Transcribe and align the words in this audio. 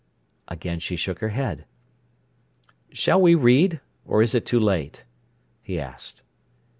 Again 0.47 0.79
she 0.79 0.95
shook 0.95 1.19
her 1.19 1.29
head. 1.29 1.65
"Shall 2.91 3.21
we 3.21 3.35
read, 3.35 3.81
or 4.03 4.23
is 4.23 4.33
it 4.33 4.47
too 4.47 4.59
late?" 4.59 5.05
he 5.61 5.79
asked. 5.79 6.23